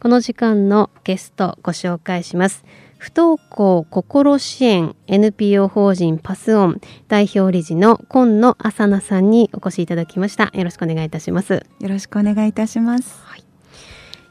[0.00, 2.64] この時間のゲストご紹介します。
[2.96, 10.50] 不登校心支援 NPO 法人パスオン代表理事の今野浅菜さんにお越しいただきました。
[10.54, 11.66] よろしくお願いいたします。
[11.80, 13.44] よろしくお願いいたします、はい。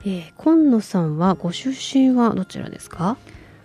[0.01, 3.17] えー、今野さんはご出身はどちらですか？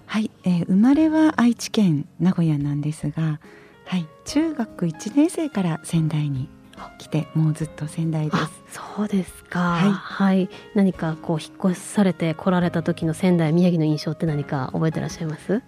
[0.04, 3.40] はい、えー、生まれは愛知県名古屋なんですが
[3.86, 4.06] はい。
[4.26, 6.50] 中学1年生から仙台に
[6.98, 8.80] 来てもうずっと仙台です。
[8.96, 9.58] そうですか。
[9.60, 15.62] はい、はい、何かこう引っ越されて来られた時の仙台宮城の印象って何か覚えてらっしゃいます？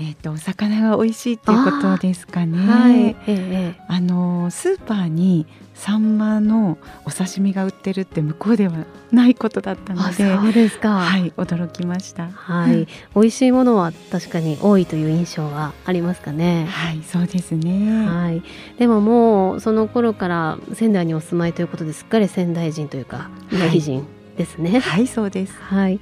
[0.00, 2.58] えっ、ー、とお魚が美味しいっていうことですかね。
[2.58, 10.98] はい、ええあのスーパーにサンマのお刺身が売ってるって向こうではないことだったので、そうですか。
[10.98, 12.28] はい驚きました。
[12.30, 16.66] はい、美味しいものは確かに多いという印象がありますかね。
[16.66, 18.06] はいそうですね。
[18.06, 18.42] はい。
[18.78, 24.70] でももうその頃から仙台にお住まいということですっかり仙台人というか宮城人ですね。
[24.70, 25.54] はい、はい、そうです。
[25.60, 26.00] はい。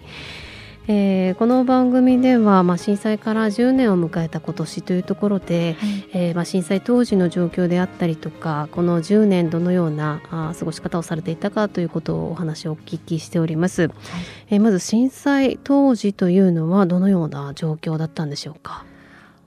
[0.89, 13.93] えー、この番組では、まあ、震災から10年を迎えた今年というところで、はい、えー、まあ、震災当時の状況であったりとかこの10年どのようなあ過ごし方をされていたかということをお話をお聞きしております、はい、
[14.51, 18.85] えー、まず震災当時というのはどのような状況だったんでしょうか？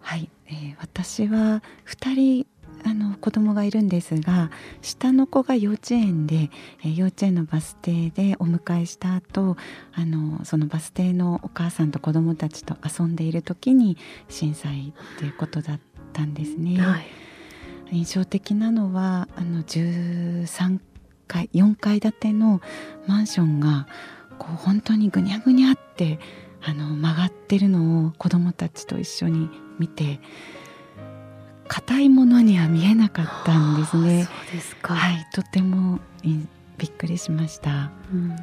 [0.01, 2.47] はい、えー、私は2人
[2.83, 6.49] あの子供がいるんですが下の子が幼稚園で、
[6.83, 9.57] え幼稚園のバス停でお迎えした後
[9.93, 13.97] あのそのバス停のお母さんと子供たちと遊んでいる時に
[14.29, 15.79] 震災っていうことだっ
[16.13, 16.79] たんですね。
[16.79, 17.05] はい、
[17.91, 20.79] 印象的なのはあの13
[21.27, 22.61] 階4階建ての
[23.07, 23.87] マンションが
[24.37, 26.19] こう本当にぐにゃぐにゃって
[26.61, 30.19] あの曲がってるのを子供たちと一緒に見て
[31.69, 34.23] 硬いものには見えなかったんですね。
[34.23, 34.95] そうですか。
[34.95, 37.91] はい、とてもびっくりしました。
[38.11, 38.35] うん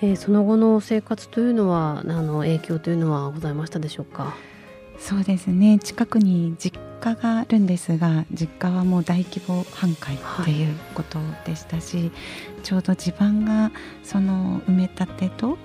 [0.00, 4.34] えー、その後の生活というのはあの影響というのはございましたでしょうか？
[4.98, 5.78] そうですね。
[5.78, 12.10] 近くに実家があるんですが、実家はもう大規模半壊っていうことでしたし、はい、
[12.62, 13.72] ちょうど地盤が
[14.02, 15.58] その埋め立てと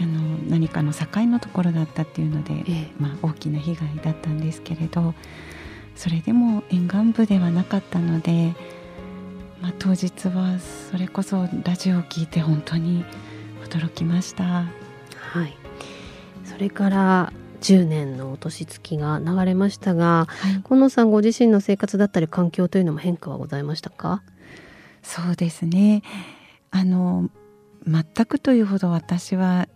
[0.00, 5.14] あの何かの境のところだったっていうので、ええ、まあ大きな被害だったんですけれど。
[5.98, 8.54] それでも沿岸部ではなかったので、
[9.60, 10.60] まあ、当日は
[10.92, 13.04] それこそラジオを聞いて本当に
[13.68, 14.44] 驚きました。
[14.44, 15.56] はい、
[16.44, 17.32] それから
[17.62, 24.22] 10年の年月が流れましたが、はい、近野さんご自身の生活だったり環境というのも変化はございましたか？
[25.02, 26.04] そうですね。
[26.70, 27.28] あの
[27.84, 29.66] 全くというほど私は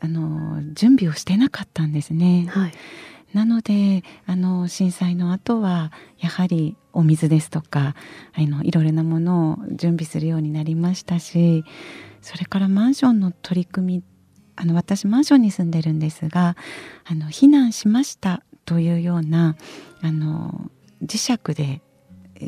[0.00, 2.46] あの準備をしてなかったんですね。
[2.48, 2.72] はい
[3.32, 7.94] なのであの震災の後はやはりお水ですとか
[8.34, 11.64] あのいろいろなものを準備するようになりましたし
[12.22, 14.02] それからマンションの取り組み
[14.56, 16.56] あの私マンションに住んでるんですが
[17.04, 19.56] あの避難しましたというような
[20.02, 20.70] あの
[21.02, 21.80] 磁石で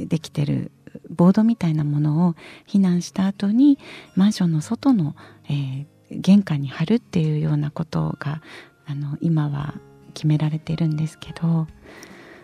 [0.06, 0.72] できてる
[1.08, 2.34] ボードみたいなものを
[2.66, 3.78] 避難した後に
[4.16, 5.14] マンションの外の、
[5.48, 8.42] えー、玄関に貼るっていうようなことが
[8.86, 9.74] あの今は
[10.20, 11.66] 決められているんですけど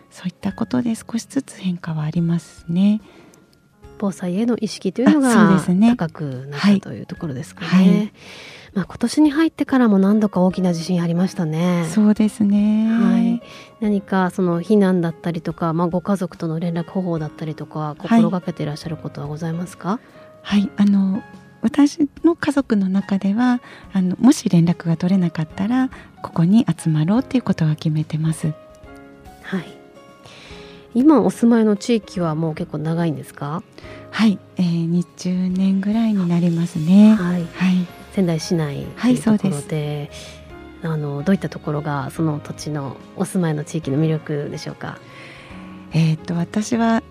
[0.09, 3.01] そういったことで少しずつ変化はありますね。
[3.99, 5.59] 防災への意識というのが
[5.95, 7.67] 高くなったというところですかね。
[7.67, 8.13] はいはい、
[8.73, 11.85] まあ、今年に入ってからも何度か大きな地震ありましたね。
[11.89, 12.87] そうですね。
[12.89, 13.41] はい。
[13.79, 19.99] 何かその避難だったりとか、まあ、ご家族との連絡方法だったりとか心がけていらっしゃることはございますか？
[20.41, 21.21] はい、はい、あの
[21.61, 23.61] 私の家族の中では
[23.93, 25.89] あのもし連絡が取れなかったら
[26.21, 28.53] ここに集まろうっていうことは決めてます。
[29.43, 29.65] はい。
[30.93, 33.61] 今お住まいの地域はもう結構長いんですか？
[34.11, 34.89] はい、えー、
[35.19, 37.13] 20年ぐらいになりますね。
[37.15, 37.41] はい。
[37.41, 40.09] はい、仙台市内というところで、
[40.81, 44.97] はい、あのどういったところがその土地のお住まいの地域の魅力でしょうか？
[45.91, 47.03] えっ、と私は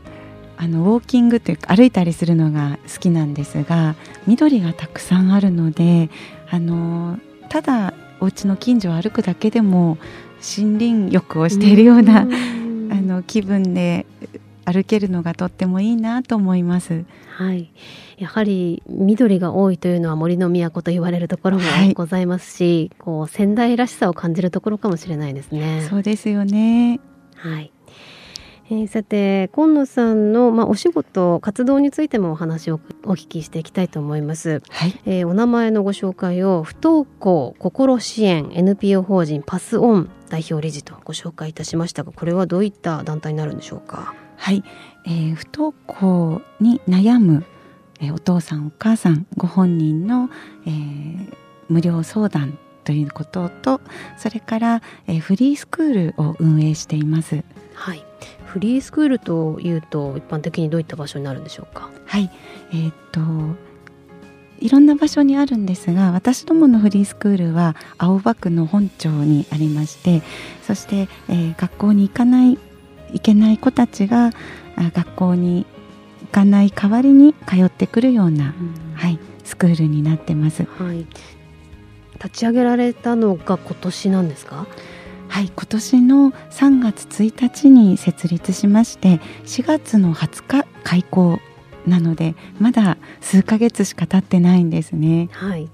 [0.58, 3.94] あのウォーキングというか歩いたりするのが好きなんですが
[4.26, 6.08] 緑がたくさんあるので
[6.48, 7.18] あの
[7.48, 9.98] ただお家の近所を歩くだけでも
[10.40, 14.06] 森林浴をしているような、あの気分で
[14.64, 17.04] 歩けるのがとってもいいなと思います。
[17.36, 17.70] はい、
[18.18, 21.64] やはり緑が多いというのは森の都と言われるところも
[21.94, 25.86] ございますし、はい、こう仙台らしさを感じるところかもしれないですね。
[25.88, 27.00] そうですよね。
[27.36, 27.70] はい。
[28.68, 44.14] えー、さて今野さんの、まあ、お仕事活動についてもお話をお聞きしていきたいと思います、はい、えー、お名前のご紹介を不登校心支援 NPO 法人パスオン代表理事とご紹介いたしましたがこれはどういった団体になるんでしょうか？
[44.36, 44.64] はい、
[45.06, 47.44] えー、不登校に悩む、
[48.00, 50.28] えー、お父さんお母さんご本人の、
[50.66, 51.32] えー、
[51.68, 53.80] 無料相談ということと
[54.16, 57.44] それから、えー、フリースクールを運営しています。
[57.74, 58.05] はい
[58.44, 61.90] フリースクールというと一般的にどういった場所になるんでしょうか？
[62.06, 62.30] はい。
[62.70, 63.20] えー、っと
[64.58, 70.22] いろんな場所にあるんですが私どものフリースクールは青葉区の本町にありまして
[70.62, 72.58] そして、えー、学校に行かない
[73.12, 74.30] 行けない子たちが
[74.76, 75.66] 学校に
[76.22, 81.06] 行かない代わりに通ってくるような、うん、はい、スクールになってます、はい、
[82.14, 84.66] 立ち上げられたのが今年なんですか？
[85.36, 91.40] はい今年の3月1日に設立しまして4月の20日開校
[91.86, 95.28] なのでまだ数ヶ月しか経ってないんですね。
[95.32, 95.68] はい。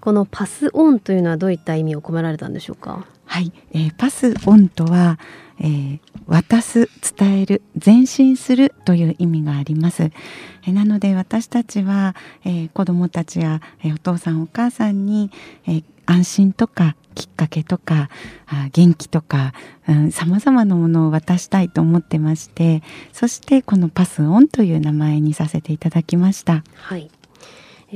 [0.00, 3.06] このパスオンというのはどういった意味を込められたんでしょうか？
[3.26, 5.20] はい、えー、パスオンとは、
[5.60, 15.30] えー、渡す伝える前進するという意味があります、えー、なので私たちは、えー、子どもたちや、えー、お父さんお母さんに、
[15.66, 18.10] えー、安心とかきっかけとか
[18.72, 19.54] 元気とか
[20.10, 22.82] さまざまなものを渡したいと思ってまして
[23.12, 26.62] そしてこのパスオンという名前にさせていただきました。
[26.74, 27.10] はい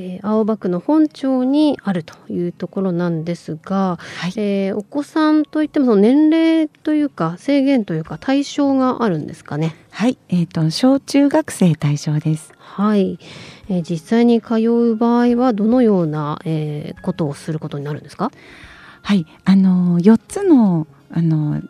[0.02, 9.76] えー、青葉区の本町にあるというところなんですが、はい、えー、お子さんといってもその年齢というか制限というか対象があるんですかね？
[9.90, 12.52] はい、えっ、ー、と小中学生対象です。
[12.56, 13.18] はい、
[13.68, 18.30] えー、実際に通う場合はどのような、えー、ことをすることになるんですか？
[19.02, 21.60] はい、あの4つのあの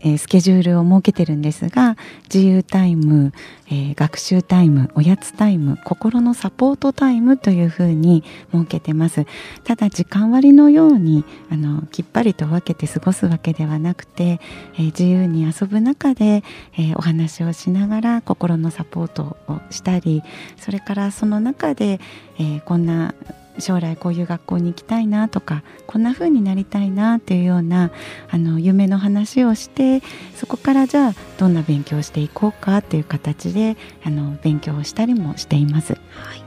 [0.00, 3.32] えー、スケジュールを設けてるんですが自由タイム、
[3.68, 9.26] えー、学習タイムおやつタイム心のサポートタイムというふうに設けてます。
[9.64, 14.40] ただ時間割のようにあのきっぱりと分けて過ごすわけではなくて、
[14.74, 16.42] えー、自由に遊ぶ中で、
[16.76, 20.22] えお話をしながら心のサポートをしたり
[20.56, 22.00] それからその中で、
[22.38, 23.14] えこんな
[23.58, 27.90] 将来こういう学校に行きたいなとかこんな風になりたいなっていうような
[28.30, 30.02] あの夢の話をして
[30.34, 35.94] そこからじゃあどんな勉強をしていこうかっていう形であの勉強をしたりもしています。
[36.10, 36.44] はい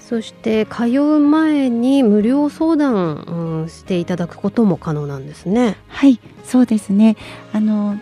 [0.00, 3.24] そして通う前に無料相談、
[3.62, 5.78] うん、していただくことも可能なんですね。
[5.88, 7.16] はいそうですね
[7.54, 7.98] あの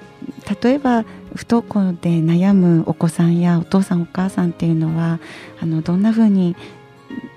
[0.62, 1.04] 例えば
[1.34, 5.20] 不登校で悩むお子さんやお父さんお母さんっていうのは
[5.60, 6.56] あのどんな風に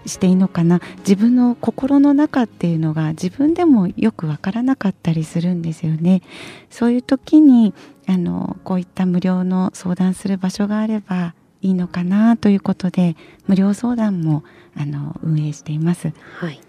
[0.05, 0.81] していいのかな？
[0.99, 6.21] 自分の心の中っていうのが自分でもよくわからなかったりするんですよね。
[6.69, 7.73] そういう時に
[8.07, 13.15] あのこういった無料の相談する場所があればいいのかなということで
[13.47, 14.43] 無料相談も
[14.77, 16.13] あの運営しています。
[16.37, 16.59] はい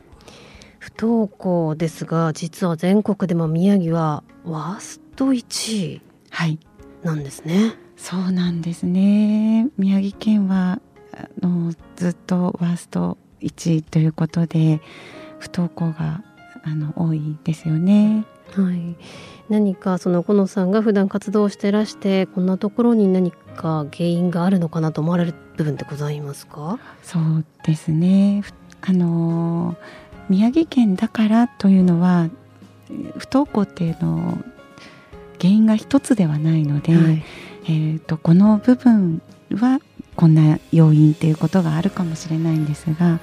[0.79, 6.01] 不登校ですが実は全国でも宮城はワースト1位
[7.03, 7.59] なんですね。
[7.61, 10.81] はい、そうなんですね宮城県は
[11.13, 14.81] あのずっとワースト1位ということで
[15.39, 16.23] 不登校が
[16.65, 18.25] あの多いですよね。
[18.53, 18.97] はい、
[19.49, 26.79] 何かその小野さんが普段活動してらしてこんなところに何か原因があるのかなと思われる部分ってございますか？
[27.03, 28.45] そうですね。
[28.83, 29.77] あの
[30.29, 32.29] 宮城県だからというのは
[33.19, 34.39] 不登校っていうの
[35.41, 37.25] 原因が一つではないので、はい、
[37.65, 39.21] えーとこの部分
[39.53, 39.81] は
[40.17, 43.21] こんな要因っていうことがあるかもしれないんですが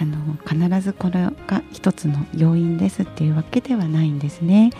[0.00, 4.70] あの必ずこれが一つの要因ですっていうわけではないんですね。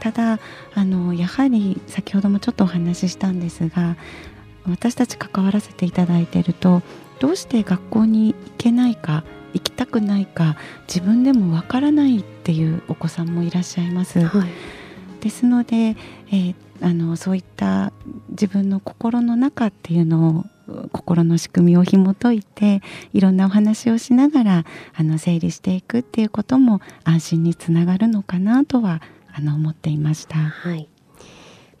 [0.00, 0.38] ただ
[0.74, 3.96] あのやはり先ほどもちょっとお話ししたんですが
[4.68, 6.82] 私たち関わらせていただいていると
[7.18, 9.24] どうして学校に行けないか
[9.54, 14.20] 行きたくないか自分でもわからないっていうお子さんもいらっしゃいます。
[14.20, 14.48] はい、
[15.22, 17.92] ですので、えー、あのそういった
[18.28, 20.44] 自分の心の中っていうのを
[20.92, 22.82] 心の仕組みを紐解いて
[23.12, 29.00] いろんなお話をしながらあの整理していくっていうことも安心につながるのかなとは
[29.32, 30.38] あの思っていました。
[30.38, 30.88] はい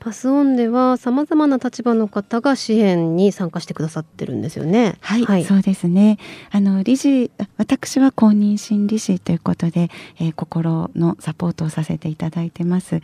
[0.06, 4.94] パスオンではさまざまな立場の方が支援に参加してくださってるんですよね。
[5.00, 6.18] はい、はい、そうですね。
[6.52, 9.90] あの理事私は公認心理師ということで、
[10.20, 13.00] えー、心のサポートをさせていただいてます。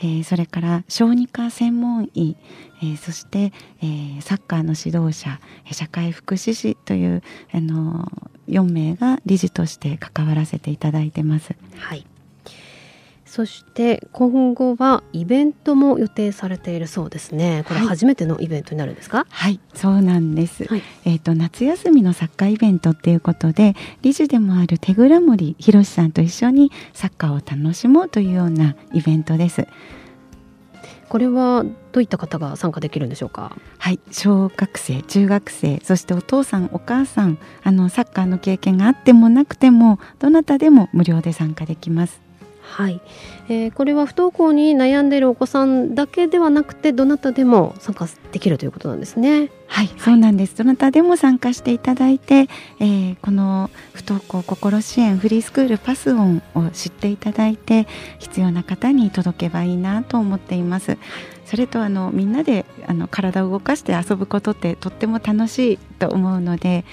[0.00, 2.36] えー、それから小児科専門医、
[2.82, 3.52] えー、そして、
[3.82, 5.40] えー、サッカーの指導者
[5.70, 8.10] 社会福祉士という、あの
[8.48, 11.54] 4名が理事として関わらせていただいてます。
[11.76, 12.06] はい
[13.38, 17.64] そして今後はイベントも予定されているそうですね。
[17.68, 19.26] これ初めてのイベントになるんですか？
[19.30, 20.64] はい、そうなんです。
[20.64, 29.68] はい、えっ、ー、と夏休みのサッカーイベントっていうことで、理事でもある手倉森博さんと一緒にサッカーを楽しもうというようなイベントです。
[31.08, 33.56] これはどういった方が参加できるんでしょうか？
[33.78, 42.20] はい小学生中学生そしてお父さんお母さんあのサッカーの経験があってもなくてもどなたでも無料で参加できます
[42.68, 43.00] はい、
[43.48, 49.50] えー、これは不登校に悩んでいるお子さんだけではなくてどなたでも参加できるということなんですね。
[49.68, 50.56] はい、そうなんです。
[50.56, 52.48] どなたでも参加していただいて、
[52.80, 57.86] えー、この不登校心支援フリースクールパスオンを知っていただいて
[58.18, 60.98] 必要な方に届けばいいなと思っています。
[61.44, 66.84] それとあのみんなであの体を動かして遊ぶことってとっても楽しいと思うので。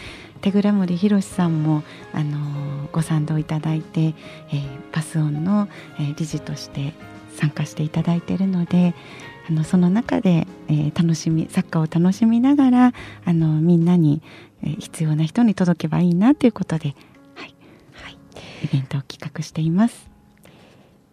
[0.42, 1.82] 手倉森博さんも
[2.14, 5.68] あのご賛同いただいて、えー、パスオンの、
[5.98, 6.94] えー、理事として
[7.36, 8.94] 参加していただいているので
[9.48, 12.94] あのその中で、えー、楽しみサッカーを楽しみながら
[13.26, 14.22] あのみんなに、
[14.64, 16.96] えー、必要な人に届けばいいなということで、
[17.36, 17.56] はい、
[17.94, 18.18] はい、
[18.64, 20.10] イベントを企画しています。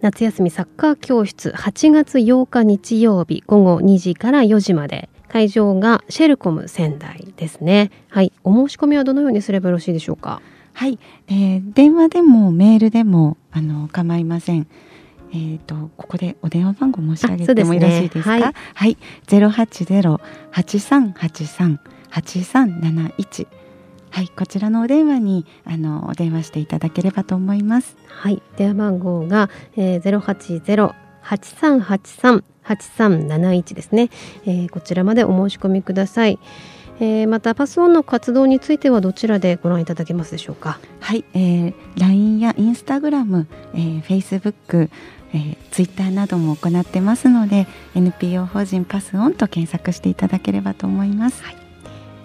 [0.00, 7.92] 夏休みサッカー教室8月8日日曜日午後2時から4時まで会場がシェルコム仙台ですね。
[8.08, 8.32] はい。
[8.42, 10.42] お申し込みはどのようにすればよろしいでしょうか？
[10.72, 10.98] はい。
[11.28, 14.66] えー、電話でもメールでもあの構いません。
[15.32, 18.36] えっ、ー、とここでお電話番号申し上げてもよろしいですか？
[18.36, 18.96] すね、はい。
[19.26, 20.20] ゼロ八ゼロ
[20.50, 23.46] 八三八三八三七一。
[24.10, 27.96] はい、こちらのお電話にあのお電話していただければと思います。
[28.08, 34.10] はい、電話番号が、えー、080 8383-8371ですね、
[34.44, 36.38] えー、こちらまでお申し込みください。
[37.00, 40.78] えー、またパスオンの活動についてはどちらでご覧いただけますでしょうか？
[41.00, 44.90] はい、えー、LINE や Instagram、えー、Facebook
[45.34, 51.56] えー、ツイッターなども行ってますので NPO 法人パスオンと検索していただければと思います、はい、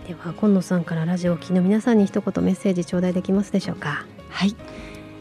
[0.08, 4.06] では今野さんからラジオを聴きの皆さんに一言メッセージ頂戴できますでしょうか？
[4.30, 4.56] はい、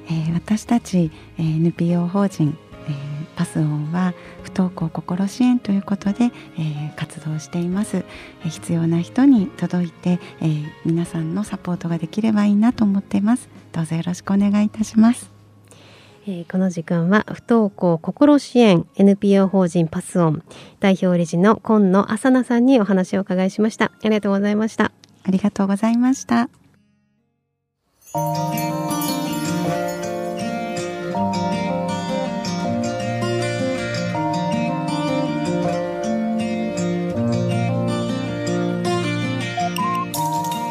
[0.07, 2.57] えー、私たち、えー、NPO 法人
[2.89, 2.95] えー、
[3.37, 4.15] パスオンは
[4.45, 6.27] 不登校心支援ということで、
[6.57, 13.49] えー、活動しています、えー、必要な人に届いて、えー、皆さんのサポートができればいいなと思っています。
[13.73, 15.36] どうぞよろしくお願いいたします
[16.29, 20.43] えー、この時間は不登校心支援 NPO 法人パスオン
[20.81, 23.87] 代表理事の今野浅菜さんにお話を伺いしました。
[23.87, 24.91] ありがとうございました。
[25.23, 26.49] ありがとうございました。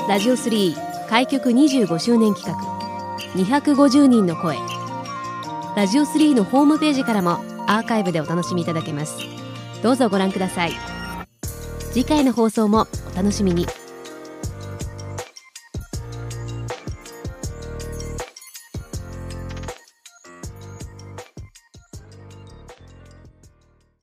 [0.09, 0.75] ラジオ3
[1.09, 2.75] 開局25周年企画
[3.35, 4.57] 250人の声
[5.75, 7.31] ラジオ3のホームページからも
[7.67, 9.17] アーカイブでお楽しみいただけます。
[9.83, 10.71] どうぞご覧ください。
[11.91, 13.67] 次回の放送もお楽しみに。